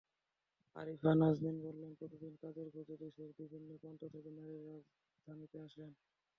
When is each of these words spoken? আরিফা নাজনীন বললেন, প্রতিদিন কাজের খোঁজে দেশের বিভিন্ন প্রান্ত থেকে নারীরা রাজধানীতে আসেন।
আরিফা 0.75 1.11
নাজনীন 1.15 1.57
বললেন, 1.65 1.91
প্রতিদিন 1.99 2.33
কাজের 2.41 2.67
খোঁজে 2.73 2.95
দেশের 2.97 3.29
বিভিন্ন 3.39 3.69
প্রান্ত 3.81 4.01
থেকে 4.13 4.29
নারীরা 4.37 4.63
রাজধানীতে 4.69 5.57
আসেন। 5.65 5.89